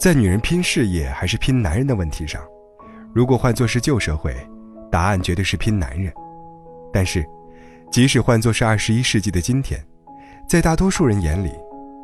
[0.00, 2.42] 在女人拼事业还是拼男人的问题上，
[3.12, 4.34] 如果换作是旧社会，
[4.90, 6.10] 答案绝对是拼男人。
[6.90, 7.22] 但是，
[7.92, 9.78] 即使换作是二十一世纪的今天，
[10.48, 11.52] 在大多数人眼里，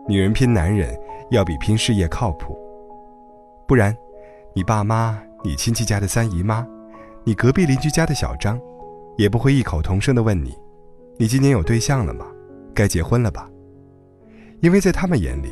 [0.06, 0.95] 女人拼男人
[1.30, 2.54] 要比拼事业靠谱。
[3.66, 3.96] 不然，
[4.54, 6.66] 你爸妈、你亲戚家的三姨妈、
[7.24, 8.60] 你隔壁邻居家的小张，
[9.16, 10.54] 也不会异口同声地问你
[11.16, 12.26] ：“你今年有对象了吗？
[12.74, 13.48] 该结婚了吧？”
[14.60, 15.50] 因为在他们眼里，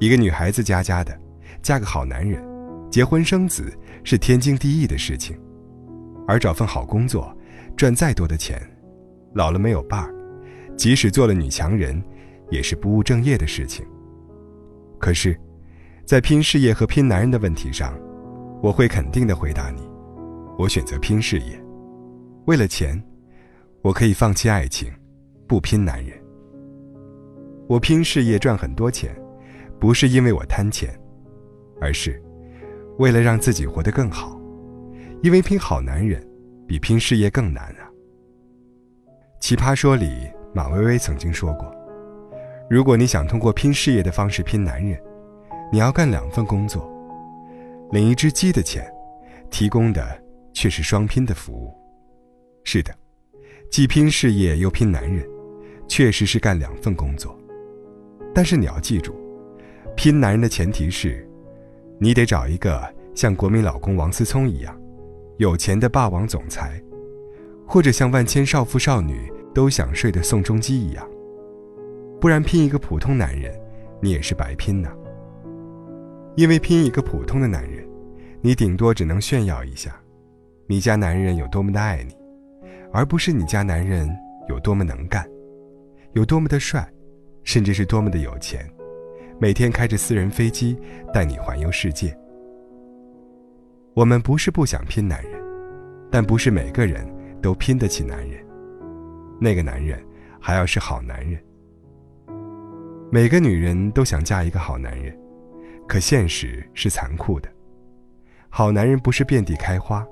[0.00, 1.16] 一个女孩子家家的。
[1.62, 2.42] 嫁个好男人，
[2.90, 3.72] 结婚生子
[4.04, 5.38] 是天经地义的事情，
[6.26, 7.34] 而找份好工作，
[7.76, 8.60] 赚再多的钱，
[9.34, 10.14] 老了没有伴儿，
[10.76, 12.02] 即使做了女强人，
[12.50, 13.84] 也是不务正业的事情。
[14.98, 15.38] 可是，
[16.04, 17.96] 在拼事业和拼男人的问题上，
[18.62, 19.82] 我会肯定的回答你：
[20.58, 21.62] 我选择拼事业。
[22.46, 23.00] 为了钱，
[23.82, 24.90] 我可以放弃爱情，
[25.46, 26.18] 不拼男人。
[27.68, 29.14] 我拼事业赚很多钱，
[29.78, 30.98] 不是因为我贪钱。
[31.80, 32.20] 而是，
[32.98, 34.40] 为了让自己活得更好，
[35.22, 36.26] 因为拼好男人，
[36.66, 37.88] 比拼事业更难啊。
[39.40, 41.72] 奇葩说里，马薇薇曾经说过，
[42.68, 45.00] 如果你想通过拼事业的方式拼男人，
[45.72, 46.90] 你要干两份工作，
[47.92, 48.84] 领一只鸡的钱，
[49.48, 50.20] 提供的
[50.52, 51.72] 却是双拼的服务。
[52.64, 52.92] 是的，
[53.70, 55.24] 既拼事业又拼男人，
[55.86, 57.38] 确实是干两份工作。
[58.34, 59.14] 但是你要记住，
[59.96, 61.27] 拼男人的前提是。
[62.00, 62.82] 你得找一个
[63.14, 64.80] 像国民老公王思聪一样
[65.38, 66.80] 有钱的霸王总裁，
[67.66, 71.08] 或者像万千少妇少女都想睡的宋仲基一样，
[72.20, 73.52] 不然拼一个普通男人，
[74.00, 74.90] 你也是白拼呐。
[76.36, 77.84] 因为拼一个普通的男人，
[78.40, 80.00] 你顶多只能炫耀一下，
[80.68, 82.14] 你家男人有多么的爱你，
[82.92, 84.08] 而不是你家男人
[84.48, 85.28] 有多么能干，
[86.12, 86.88] 有多么的帅，
[87.42, 88.68] 甚至是多么的有钱。
[89.40, 90.76] 每天开着私人飞机
[91.12, 92.16] 带你环游世界。
[93.94, 95.32] 我们不是不想拼男人，
[96.10, 97.06] 但不是每个人
[97.40, 98.44] 都拼得起男人。
[99.40, 100.04] 那个男人
[100.40, 101.40] 还要是好男人。
[103.12, 105.16] 每个女人都想嫁一个好男人，
[105.86, 107.48] 可现实是残酷的。
[108.50, 110.04] 好男人不是遍地开花，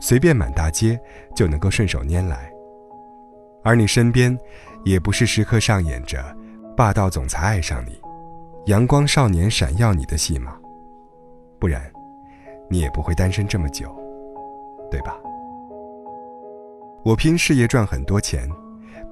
[0.00, 0.98] 随便满大街
[1.34, 2.50] 就能够顺手拈来。
[3.62, 4.36] 而你身边，
[4.84, 6.36] 也不是时刻上演着
[6.76, 8.03] 霸道总裁爱上你。
[8.66, 10.56] 阳光少年闪耀你的戏码，
[11.58, 11.82] 不然，
[12.70, 13.94] 你也不会单身这么久，
[14.90, 15.14] 对吧？
[17.04, 18.48] 我拼事业赚很多钱，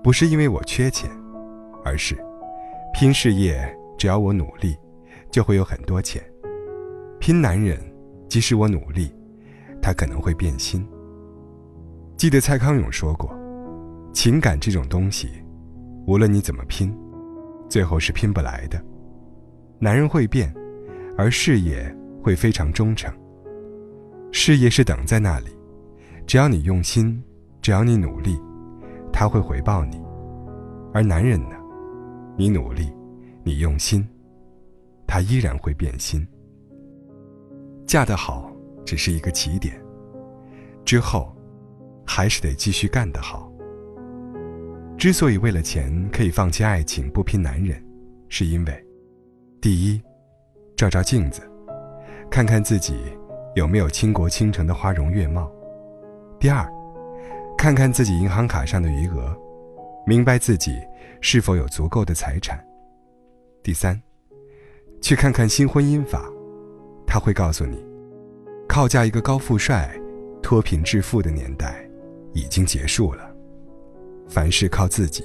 [0.03, 1.11] 不是因为我缺钱，
[1.85, 2.17] 而是，
[2.95, 3.63] 拼事业
[3.99, 4.75] 只要我努力，
[5.31, 6.23] 就会有很多钱。
[7.21, 7.79] 拼男人，
[8.31, 9.15] 即使我努力，
[9.83, 10.83] 他可能会变心。
[12.17, 13.31] 记得蔡康永说过，
[14.15, 15.29] 情感这种东西，
[16.07, 16.91] 无论你怎么拼，
[17.69, 18.83] 最后是拼不来的。
[19.83, 20.55] 男人会变，
[21.19, 23.13] 而事业会非常忠诚。
[24.31, 25.49] 事业是等在那里，
[26.25, 27.21] 只要你用心，
[27.61, 28.41] 只要你努力，
[29.13, 30.01] 他会回报你。
[30.95, 31.57] 而男人呢，
[32.39, 32.93] 你努力，
[33.43, 34.09] 你用心，
[35.05, 36.25] 他依然会变心。
[37.85, 38.53] 嫁得好
[38.85, 39.75] 只是一个起点，
[40.85, 41.37] 之后
[42.07, 43.53] 还是得继续干得好。
[44.97, 47.85] 之所以为了钱可以放弃爱情不拼男人，
[48.29, 48.87] 是因为。
[49.63, 50.03] 第一，
[50.75, 51.41] 照照镜子，
[52.29, 52.97] 看看自己
[53.55, 55.49] 有没有倾国倾城的花容月貌；
[56.41, 56.69] 第二，
[57.57, 59.33] 看看自己银行卡上的余额，
[60.05, 60.81] 明白自己
[61.21, 62.59] 是否有足够的财产；
[63.63, 64.03] 第三，
[65.01, 66.29] 去看看新婚姻法，
[67.07, 67.87] 他会告诉你，
[68.69, 69.97] 靠嫁一个高富帅
[70.43, 71.89] 脱贫致富的年代
[72.33, 73.33] 已经结束了，
[74.29, 75.23] 凡事靠自己。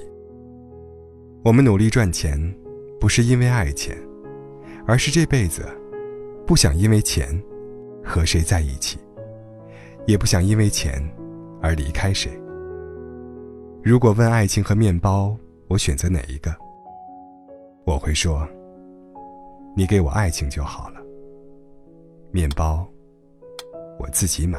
[1.42, 2.40] 我们努力赚钱，
[3.00, 3.98] 不是因为爱钱。
[4.88, 5.68] 而是这辈子，
[6.46, 7.28] 不想因为钱
[8.02, 8.98] 和谁在一起，
[10.06, 10.98] 也不想因为钱
[11.60, 12.32] 而离开谁。
[13.84, 15.36] 如果问爱情和面包，
[15.68, 16.56] 我选择哪一个？
[17.84, 18.48] 我会说，
[19.76, 21.02] 你给我爱情就好了，
[22.30, 22.88] 面包
[23.98, 24.58] 我自己买。